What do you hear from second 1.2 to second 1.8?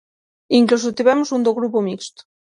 un do Grupo